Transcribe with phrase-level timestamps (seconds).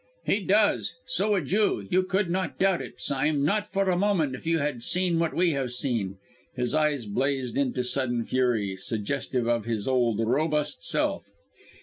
[0.25, 0.93] "He does.
[1.05, 4.57] So would you you could not doubt it, Sime, not for a moment, if you
[4.57, 6.17] had seen what we have seen!"
[6.55, 11.27] His eyes blazed into a sudden fury, suggestive of his old, robust self.